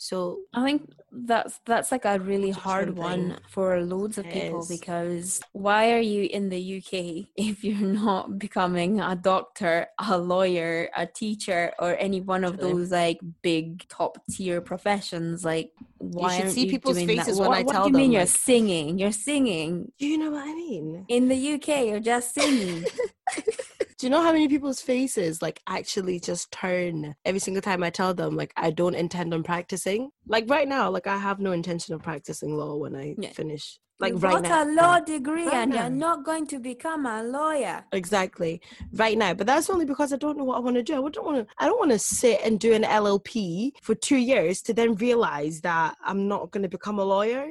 [0.00, 4.68] So I think that's that's like a really hard one for loads of people is.
[4.68, 10.88] because why are you in the UK if you're not becoming a doctor, a lawyer,
[10.96, 15.44] a teacher, or any one of those like big top tier professions?
[15.44, 17.40] Like, why should aren't see you people's doing faces that?
[17.40, 18.98] when what, I what tell do you mean them, you're singing?
[19.00, 21.06] You're singing do you know what I mean?
[21.08, 21.86] in the UK.
[21.86, 22.84] You're just singing.
[23.98, 27.90] Do you know how many people's faces like actually just turn every single time I
[27.90, 30.10] tell them like I don't intend on practicing?
[30.28, 33.32] Like right now, like I have no intention of practicing law when I Yeah.
[33.32, 33.80] finish.
[33.98, 34.62] Like you right got now.
[34.62, 37.84] a law degree Right and you're not going to become a lawyer.
[37.90, 38.60] Exactly.
[38.92, 39.34] Right now.
[39.34, 41.04] But that's only because I don't know what I want to do.
[41.04, 44.14] I don't want to I don't want to sit and do an LLP for 2
[44.16, 47.48] years to then realize that I'm not going to become a lawyer.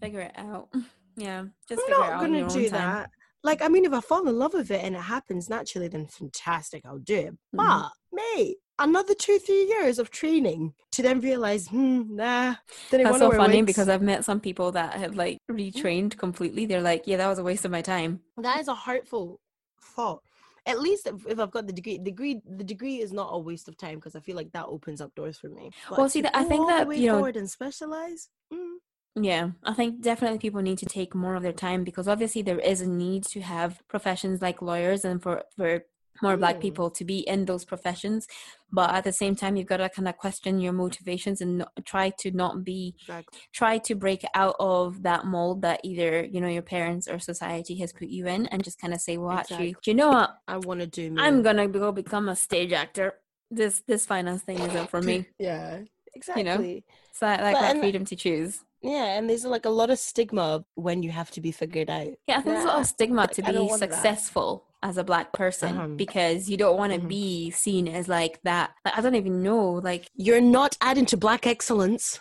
[0.00, 0.70] Figure it out.
[1.16, 2.80] Yeah, just I'm figure it not going in to do time.
[2.80, 3.10] that.
[3.44, 6.06] Like, I mean, if I fall in love with it and it happens naturally, then
[6.06, 7.32] fantastic, I'll do it.
[7.34, 7.36] Mhm.
[7.52, 12.54] But, mate, another two, three years of training to then realize, hmm, nah.
[12.90, 16.64] That's so funny wigs- because I've met some people that have like retrained completely.
[16.66, 18.20] They're like, yeah, that was a waste of my time.
[18.38, 19.40] that is a hurtful
[19.80, 20.22] thought.
[20.66, 23.68] At least if, if I've got the degree, degree, the degree is not a waste
[23.68, 25.70] of time because I feel like that opens up doors for me.
[25.90, 28.30] Well, see, that- I think that, you know- forward and specialize.
[28.50, 28.73] Mm,
[29.16, 32.58] Yeah, I think definitely people need to take more of their time because obviously there
[32.58, 35.84] is a need to have professions like lawyers and for for
[36.22, 36.60] more black Mm.
[36.60, 38.26] people to be in those professions.
[38.72, 41.72] But at the same time, you've got to kind of question your motivations and not,
[41.84, 43.38] try to not be exactly.
[43.52, 47.76] try to break out of that mold that either you know your parents or society
[47.78, 49.80] has put you in and just kind of say well actually Exactly.
[49.84, 51.10] do you know what I want to do.
[51.10, 51.20] Me.
[51.22, 53.14] i'm gonna go become a stage actor
[53.50, 55.80] this this finance thing isn't for me Yeah.
[56.14, 56.84] Exactly.
[57.12, 58.60] So like But- that freedom to choose.
[58.82, 62.08] Yeah, and there's like a lot of stigma when you have to be figured out.
[62.28, 63.92] Yeah, I think there's a lot of stigma like, to be want that.
[63.92, 65.86] successful as a black person Uh-huh.
[65.86, 67.08] because you don't want to Mhm.
[67.08, 68.72] be seen as like that.
[68.84, 69.80] Like I don't even know.
[69.82, 72.20] Like You're not adding to black excellence.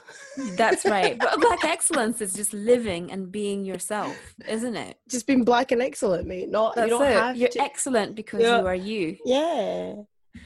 [0.56, 1.18] that's right.
[1.20, 4.16] But black excellence is just living and being yourself,
[4.48, 4.98] isn't it?
[5.10, 6.48] Just being black and excellent, mate.
[6.50, 7.14] Not That's you don't it.
[7.14, 7.62] have You're to.
[7.62, 8.62] excellent because Yeah.
[8.62, 9.18] you are you.
[9.26, 9.96] yeah.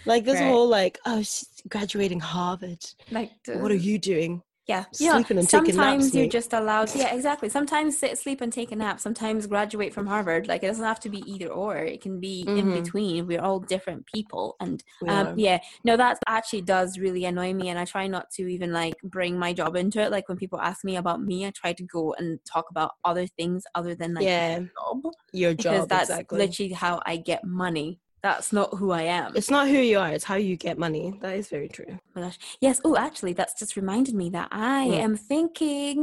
[0.05, 0.47] Like this Right.
[0.49, 2.83] whole like, oh, she's graduating Harvard.
[3.11, 4.41] Like What are you doing?
[4.67, 6.31] Yeah, Sleeping and taking sometimes naps, you're mate.
[6.33, 6.93] just allowed.
[6.93, 7.47] Yeah, exactly.
[7.47, 8.99] Sometimes sit, sleep, and take a nap.
[8.99, 10.49] Sometimes graduate from Harvard.
[10.49, 11.77] Like it doesn't have to be either or.
[11.77, 12.83] It can be in Mhm.
[12.83, 13.27] between.
[13.27, 17.79] We're all different people, and um, yeah, no, that actually does really annoy me, and
[17.79, 20.11] I try not to even like bring my job into it.
[20.11, 23.25] Like when people ask me about me, I try to go and talk about other
[23.25, 24.59] things other than like Yeah.
[24.59, 26.39] job Your because that's exactly.
[26.39, 27.99] literally how I get money.
[28.27, 29.29] That's not who I am.
[29.39, 31.05] It's not who you are; it's how you get money.
[31.21, 31.91] That is very true.
[32.13, 32.37] my gosh.
[32.59, 32.81] Yes.
[32.83, 34.97] Oh, actually, that's just reminded me that I What?
[35.07, 36.01] am thinking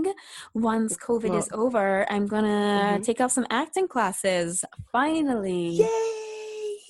[0.54, 3.04] once COVID is over, I'm gonna Mhm.
[3.04, 4.64] take up some acting classes.
[4.90, 5.66] Finally.
[5.84, 6.23] Yay!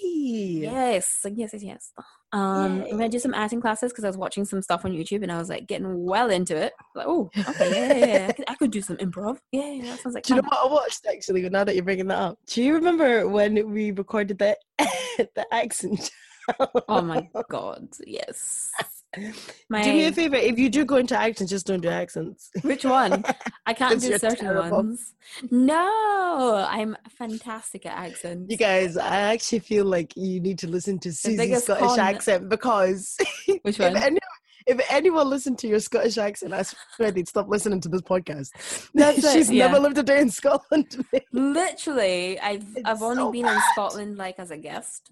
[0.04, 1.24] Yes.
[1.24, 1.50] Yes.
[1.52, 1.62] Yes.
[1.62, 1.92] Yes.
[2.32, 5.22] Um, I'm gonna do some acting classes because I was watching some stuff on YouTube
[5.22, 6.72] and I was like getting well into it.
[6.94, 8.26] Like, oh, okay, yeah, yeah, yeah.
[8.28, 9.38] I, could, I could do some improv.
[9.52, 11.48] Yeah, yeah, that sounds like Do you know what I watched actually?
[11.48, 16.10] Now that you're bringing that up, do you remember when we recorded the the accent?
[16.88, 18.70] Oh my god, yes.
[19.68, 22.50] My Do me a favor, if you do go into accents, just don't do accents.
[22.62, 23.24] which one?
[23.66, 24.70] I can't do certain terrible.
[24.77, 25.14] ones.
[25.50, 28.50] No, I'm fantastic at accents.
[28.50, 32.48] You guys, I actually feel like you need to listen to Susie's Scottish con- accent
[32.48, 33.16] because
[33.62, 33.96] Which if, one?
[33.96, 34.18] any,
[34.66, 38.48] if anyone listened to your Scottish accent, I swear they'd stop listening to this podcast.
[38.94, 39.66] That's it, She's yeah.
[39.66, 41.05] never lived a day in Scotland.
[41.33, 43.61] Literally, I've It's I've only so been in.
[43.72, 45.11] Scotland like as a guest.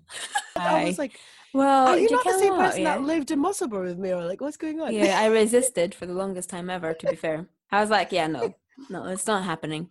[0.57, 1.19] I was like,
[1.55, 2.97] well, are you do not the same person yeah?
[2.97, 4.12] that lived in Musselburgh with me?
[4.12, 4.93] Or like, what's going on?
[4.93, 6.95] Yeah, I resisted for the longest time ever.
[6.95, 8.55] To be fair, I was like, yeah, no,
[8.91, 9.88] no, it's not happening.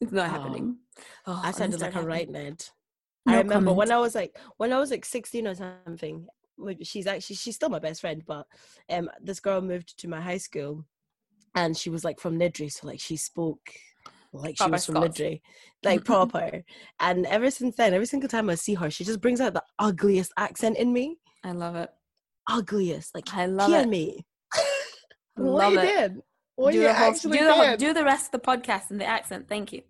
[0.00, 0.30] It's not Oh.
[0.30, 0.76] happening.
[1.26, 2.28] Oh, I sounded like a right.
[2.28, 2.64] Ned.
[3.26, 3.90] No I remember when.
[3.90, 6.26] I was like when I was like 16 or something.
[6.82, 8.46] She's actually she's still my best friend, but
[8.90, 10.84] um this girl moved to my high school
[11.54, 13.70] and she was like from Niddrie, so like she spoke
[14.34, 15.20] like she Proper was from Scots.
[15.20, 15.40] Like
[16.00, 16.30] mm-hmm, mm-hmm.
[16.30, 16.62] proper.
[17.00, 19.62] and ever since then, every single time I see her, she just brings out the
[19.78, 21.18] ugliest accent in me.
[21.44, 21.90] I love it.
[22.48, 23.14] Ugliest.
[23.14, 23.88] Like I love it.
[23.88, 24.26] me.
[25.36, 25.98] Love what you it.
[25.98, 26.22] did?
[26.54, 28.98] What do you the whole, do the whole- do the rest of the podcast in
[28.98, 29.48] the accent.
[29.48, 29.82] Thank you.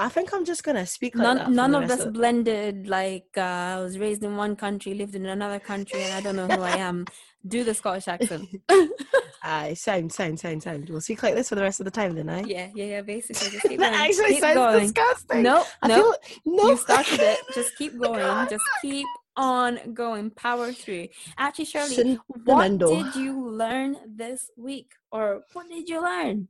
[0.00, 2.86] I think I'm just gonna speak like None none of rest this blended.
[2.86, 6.36] Like uh, I was raised in one country, lived in another country, and I don't
[6.36, 7.04] know who I am.
[7.46, 8.48] Do the Scottish accent.
[9.42, 10.88] Aye, sound, sound, sound, sound.
[10.90, 12.42] We'll speak like this for the rest of the time, then, eh?
[12.46, 13.00] yeah, yeah, yeah.
[13.02, 14.08] Basically, just keep that going.
[14.08, 14.80] actually keep sounds going.
[14.80, 15.42] disgusting.
[15.42, 15.94] No, I no.
[15.94, 16.70] feel no.
[16.70, 17.38] You started it.
[17.54, 18.48] Just keep going.
[18.48, 19.06] Just keep
[19.36, 20.30] on going.
[20.30, 21.08] Power through.
[21.38, 26.48] Actually, Shirley, what did you learn this week, or what did you learn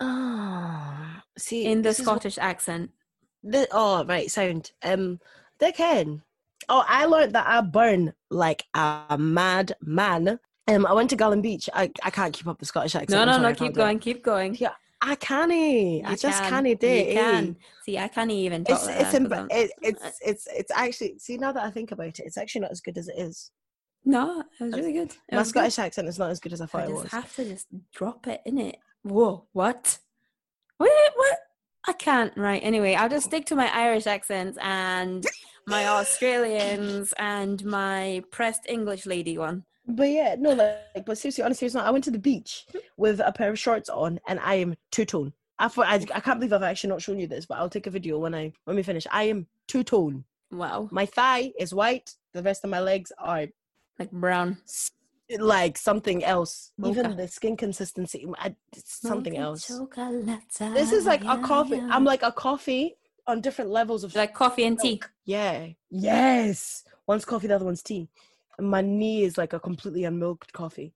[0.00, 2.90] Ah, see in the is what- Scottish accent?
[3.42, 4.72] the- oh, right, sound.
[4.82, 5.20] Um,
[5.60, 6.22] Dickhead.
[6.68, 10.40] Oh, I learned that I burn like a mad man.
[10.66, 11.68] Um, I went to Gullane Beach.
[11.74, 13.10] I, I can't keep up the Scottish accent.
[13.10, 13.54] No, no, sorry, no.
[13.54, 13.74] Keep it.
[13.74, 13.98] going.
[13.98, 14.54] Keep going.
[14.58, 14.70] Yeah,
[15.02, 15.52] I can't.
[15.52, 16.64] I You just can.
[16.64, 17.08] can't do it.
[17.08, 17.12] eh?
[17.14, 17.56] can.
[17.84, 20.48] See, I can't even talk It's like it's, that imp- 'cause I'm- it, it's it's
[20.50, 23.08] it's actually see now that I think about it, it's actually not as good as
[23.08, 23.50] it is.
[24.06, 25.10] No, it was really good.
[25.10, 25.60] It My was good.
[25.60, 27.12] Scottish accent is not as good as I I thought it just was.
[27.12, 28.76] have to just drop it in it.
[29.04, 29.98] Whoa, what?
[30.78, 30.90] What?
[31.14, 31.38] What?
[31.86, 32.36] I can't.
[32.36, 32.62] Right.
[32.64, 35.24] Anyway, I'll just stick to my Irish accents and
[35.66, 39.64] my Australians and my pressed English lady one.
[39.86, 42.66] But yeah, no, like, but seriously, on a serious note, I went to the beach
[42.96, 45.34] with a pair of shorts on, and I am two tone.
[45.58, 47.86] I thought I, I can't believe I've actually not shown you this, but I'll take
[47.86, 49.06] a video when I when we finish.
[49.12, 50.24] I am two tone.
[50.50, 52.14] Wow, My thigh is white.
[52.32, 53.46] The rest of my legs are
[53.98, 54.58] like brown.
[55.38, 56.72] Like something else.
[56.84, 59.66] Even the skin consistency, I, something else.
[60.58, 61.80] This is like a coffee.
[61.80, 65.00] I'm like a coffee on different levels of like coffee and tea.
[65.24, 65.68] Yeah.
[65.90, 66.84] Yes.
[67.06, 68.08] One's coffee, the other one's tea.
[68.58, 70.92] And my knee is like a completely unmilked coffee.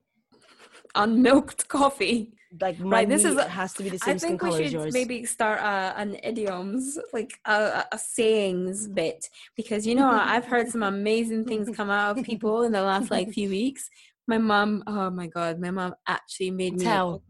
[0.95, 2.35] Unmilked coffee.
[2.61, 4.73] Like Right, this is a- has to be the I same skin think we should
[4.73, 4.95] yours.
[4.95, 10.69] maybe start a, an idioms, like a, a sayings bit, because you know I've heard
[10.71, 13.91] some amazing things come out of people in the last like few weeks.
[14.29, 17.23] My mom, oh my god, my mom actually made me Tell.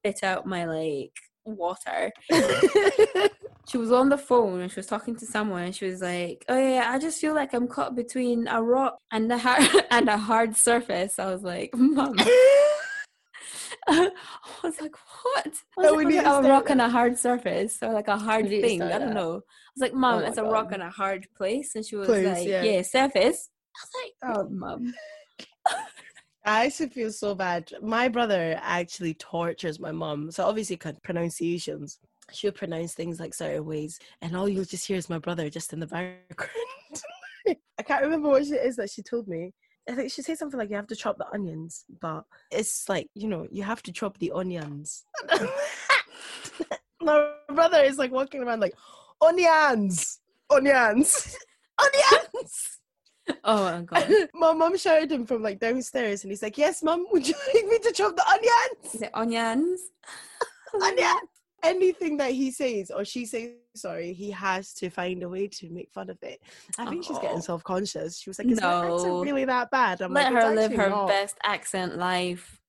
[0.00, 1.12] spit out my like
[1.44, 2.10] water.
[3.66, 6.44] She was on the phone and she was talking to someone and she was like,
[6.50, 10.06] "Oh yeah, I just feel like I'm caught between a rock and a hard and
[10.10, 12.14] a hard surface." I was like, "Mom."
[13.88, 14.10] I
[14.62, 15.46] was like, what?
[15.46, 16.72] I was No, like, we need it a rock that.
[16.72, 18.82] and a hard surface or like a hard We need to thing.
[18.82, 19.14] I don't that.
[19.14, 19.30] know.
[19.32, 20.74] I was like, Mom, Oh it's my a rock God.
[20.74, 21.74] and a hard place.
[21.74, 22.62] And she was Place, like, yeah.
[22.62, 22.82] yeah.
[22.82, 23.48] surface.
[23.76, 24.94] I was like, oh, oh Mom.
[26.44, 27.72] I used to feel so bad.
[27.82, 30.30] My brother actually tortures my mom.
[30.30, 31.98] So obviously, pronunciations.
[32.32, 35.72] She'll pronounce things like certain ways, and all you'll just hear is my brother just
[35.72, 37.02] in the background.
[37.78, 39.52] I can't remember what it is that she told me.
[39.88, 43.08] I think she said something like you have to chop the onions, but it's like
[43.14, 45.04] you know you have to chop the onions.
[47.02, 48.74] my brother is like walking around like
[49.20, 51.36] onions, onions,
[51.78, 52.80] onions.
[53.44, 54.10] Oh my god.
[54.34, 57.66] my mom shouted him from like downstairs, and he's like, "Yes, mum, would you like
[57.66, 59.80] me to chop the onions?" The onions.
[60.82, 61.16] Onion.
[61.62, 65.70] Anything that he says or she says, sorry, he has to find a way to
[65.70, 66.40] make fun of it.
[66.78, 67.40] I think she's getting Oh.
[67.40, 68.18] self-conscious.
[68.18, 70.90] She was like, "Is my accent really that bad?" I'm Let like, her live her
[70.90, 72.60] not." best accent life.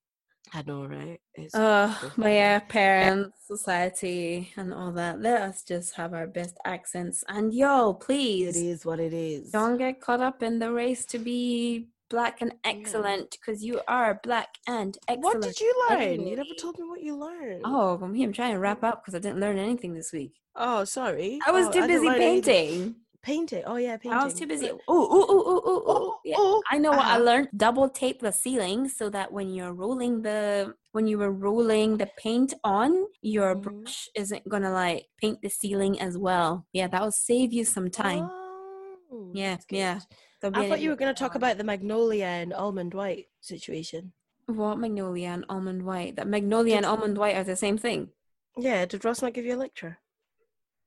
[0.53, 1.19] I know, right?
[1.33, 5.19] It's so my parents, society, and all that.
[5.19, 7.23] Let us just have our best accents.
[7.27, 9.51] And yo, please It is what it is.
[9.51, 14.19] don't get caught up in the race to be black and excellent because you are
[14.23, 15.23] black and excellent.
[15.23, 16.27] What did you learn?
[16.27, 17.61] You never told me what you learned.
[17.65, 18.87] Oh, me, I'm trying to wrap mm.
[18.87, 20.33] up because I didn't learn anything this week.
[20.55, 21.39] Oh, sorry.
[21.45, 22.23] I was Oh, too busy painting.
[22.23, 22.95] anything.
[23.25, 23.63] Painting.
[23.65, 24.19] Oh yeah, painting.
[24.19, 24.69] I was too busy.
[24.87, 25.83] Oh, ooh, ooh, ooh, ooh.
[25.93, 26.35] Oh, Yeah.
[26.39, 27.29] oh, I know what I uh-huh.
[27.29, 27.47] learned.
[27.65, 32.09] Double tape the ceiling so that when you're rolling the when you were rolling the
[32.25, 33.63] paint on, your Mhm.
[33.63, 36.65] brush isn't gonna like paint the ceiling as well.
[36.71, 38.25] Yeah, that will save you some time.
[38.31, 39.99] Oh, Yeah, yeah.
[40.41, 40.55] good.
[40.55, 44.13] I thought you were going to talk on about the magnolia and almond white situation.
[44.45, 46.17] what magnolia and almond white.
[46.17, 48.11] That magnolia and almond white are the same thing.
[48.55, 49.97] Yeah, did Ross not give you a lecture?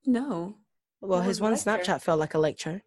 [0.06, 0.58] No.
[1.00, 1.70] Well, his one lecture?
[1.70, 2.82] Snapchat felt like a lecture.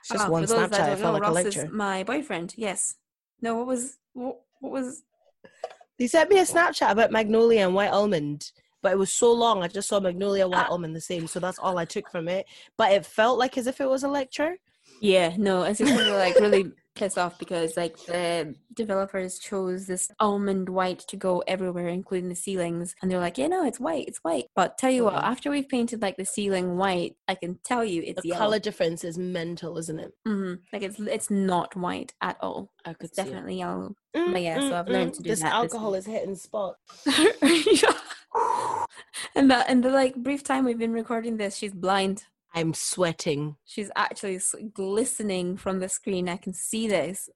[0.00, 0.92] It's just Ah, one for those that Snapchat.
[0.92, 1.72] It felt know, like a Ross is lecture.
[1.72, 2.54] my boyfriend.
[2.56, 2.96] Yes.
[3.40, 3.56] No.
[3.56, 4.40] What was what?
[4.60, 5.02] What was?
[5.98, 8.50] He sent me a Snapchat about magnolia and white almond,
[8.82, 9.62] but it was so long.
[9.62, 10.72] I just saw magnolia, white Ah.
[10.72, 12.46] almond the same, so that's all I took from it.
[12.76, 14.56] But it felt like as if it was a lecture.
[15.00, 20.68] Yeah, no, it's just like really pissed off because like the developers chose this almond
[20.68, 24.18] white to go everywhere, including the ceilings, and they're like, yeah, no, it's white, it's
[24.18, 24.46] white.
[24.54, 28.02] But tell you what, after we've painted like the ceiling white, I can tell you
[28.04, 28.40] it's The yellow.
[28.40, 30.12] color difference is mental, isn't it?
[30.26, 32.70] hmm Like it's it's not white at all.
[32.84, 33.94] I could It's definitely yellow.
[34.14, 35.16] Mm, but yeah, so mm, I've learned mm.
[35.16, 36.76] to do this that this alcohol is hitting spot.
[39.34, 42.24] and that in the like brief time we've been recording this, she's blind.
[42.54, 43.56] I'm sweating.
[43.64, 44.40] She's actually
[44.72, 46.28] glistening from the screen.
[46.28, 47.28] I can see this.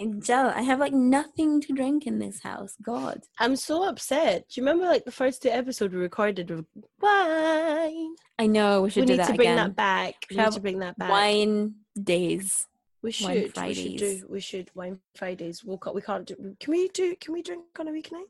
[0.00, 2.74] Angela, I have like nothing to drink in this house.
[2.82, 3.22] God.
[3.38, 4.48] I'm so upset.
[4.48, 6.64] Do you remember like the first two episodes we recorded with
[7.00, 8.16] wine?
[8.38, 9.56] I know we should we do need that to bring again.
[9.68, 10.26] that back.
[10.28, 11.10] We need Have to bring that back.
[11.10, 12.66] Wine days.
[13.04, 13.62] We wine should.
[13.62, 14.26] We should do.
[14.30, 15.62] We should wine Fridays.
[15.62, 16.56] We'll, we can't do.
[16.58, 17.14] Can we do?
[17.20, 18.24] Can we drink on a weeknight?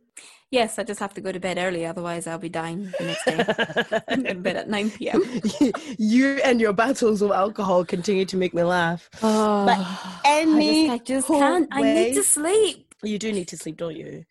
[0.50, 3.24] Yes, I just have to go to bed early, otherwise I'll be dying the next
[3.24, 4.02] day.
[4.08, 5.22] I'm going bed at 9 p.m.
[5.98, 9.08] you and your battles with alcohol continue to make me laugh.
[9.22, 11.68] Oh, any I just, I just can't.
[11.70, 12.94] I need to sleep.
[13.04, 14.24] You do need to sleep, don't you?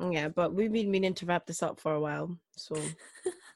[0.00, 2.38] Yeah, but we've been meaning to wrap this up for a while.
[2.56, 2.76] So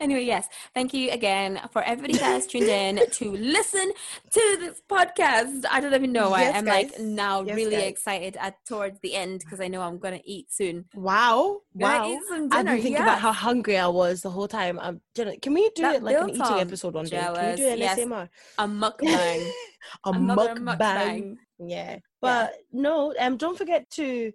[0.00, 3.90] Anyway, yes, thank you again for everybody that has tuned in to listen
[4.30, 5.64] to this podcast.
[5.70, 7.84] I don't even know why Yes, I'm like now Yes, really guys.
[7.90, 10.84] excited at towards the end because I know I'm gonna eat soon.
[10.94, 12.10] wow, wow.
[12.10, 12.64] eat some dinner.
[12.64, 13.02] been thinking yes.
[13.02, 14.78] about how hungry I was the whole time.
[14.80, 17.18] I'm gonna, can we do That it like an eating episode one day?
[17.18, 17.98] Can we do an yes.
[17.98, 18.28] ASMR?
[18.58, 19.50] a mukbang.
[20.04, 20.78] a Another mukbang.
[20.78, 21.36] mukbang.
[21.58, 21.98] Yeah.
[22.20, 24.32] But no, um don't forget to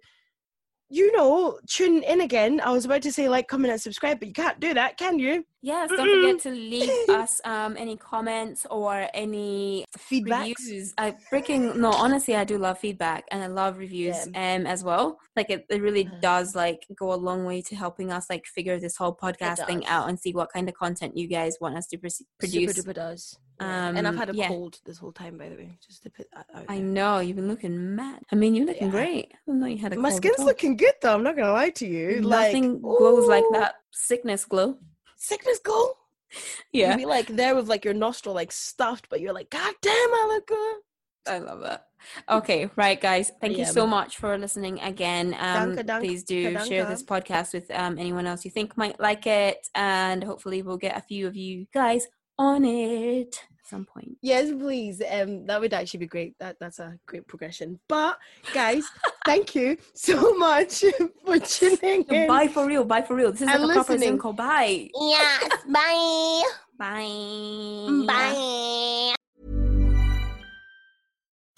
[0.92, 2.60] you know, tune in again.
[2.60, 5.18] I was about to say like, comment, and subscribe, but you can't do that, can
[5.18, 5.44] you?
[5.64, 10.48] Yes, don't forget to leave us um any comments or any Feedback.
[10.58, 10.92] reviews.
[10.98, 15.18] I freaking no, honestly, I do love feedback and I love reviews um as well.
[15.36, 16.18] Like it, it really Uh-huh.
[16.20, 19.86] does like go a long way to helping us like figure this whole podcast thing
[19.86, 22.22] out and see what kind of content you guys want us to produce.
[22.42, 23.38] Super duper does.
[23.62, 23.88] Yeah.
[23.96, 24.48] and I've Um, had a yeah.
[24.48, 25.78] cold this whole time, by the way.
[25.86, 26.64] Just to put that out.
[26.68, 26.84] I there.
[26.84, 28.22] know you've been looking mad.
[28.30, 28.92] I mean, you're looking Yeah.
[28.92, 29.32] great.
[29.48, 31.14] I know you had a My skin's looking good though.
[31.14, 32.20] I'm not gonna lie to you.
[32.20, 34.78] Nothing like, glows like that sickness glow.
[35.16, 35.96] Sickness glow.
[36.72, 39.74] Yeah, You'd be like there with like your nostril like stuffed, but you're like, God
[39.82, 40.76] damn, I look good.
[41.28, 41.86] I love that.
[42.28, 43.30] Okay, right, guys.
[43.40, 43.90] Thank you so Yeah.
[43.90, 45.36] much for listening again.
[45.38, 49.68] Um, please do share this podcast with um, anyone else you think might like it,
[49.74, 54.16] and hopefully we'll get a few of you guys on it some point.
[54.22, 55.02] Yes, please.
[55.10, 56.34] Um, that would actually be great.
[56.38, 57.78] That that's a great progression.
[57.88, 58.18] But
[58.52, 58.84] guys,
[59.24, 60.84] thank you so much
[61.24, 62.26] for tuning in.
[62.28, 62.84] bye for real.
[62.84, 63.32] Bye for real.
[63.32, 64.18] This is like And a proper Zoom listening.
[64.18, 64.32] call.
[64.32, 64.90] Bye.
[64.94, 66.42] Yes, bye.
[66.78, 68.04] Bye.
[68.06, 69.14] Bye.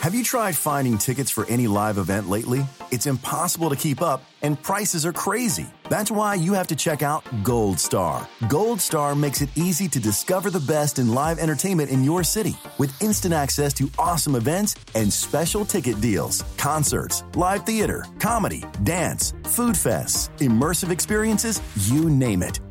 [0.04, 2.66] Have you tried finding tickets for any live event lately?
[2.90, 5.66] It's impossible to keep up, and prices are crazy.
[5.88, 8.28] That's why you have to check out Goldstar.
[8.46, 12.54] Gold Star makes it easy to discover the best in live entertainment in your city
[12.76, 19.32] with instant access to awesome events and special ticket deals, concerts, live theater, comedy, dance,
[19.44, 22.60] food fests, immersive experiences, you name it.